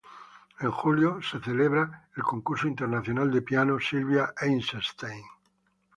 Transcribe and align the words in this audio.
En 0.59 0.71
julio 0.71 1.21
se 1.21 1.39
celebra 1.39 2.09
el 2.17 2.23
Concurso 2.23 2.67
Internacional 2.67 3.29
de 3.29 3.43
Piano 3.43 3.79
Silvia 3.79 4.33
Eisenstein. 4.41 5.21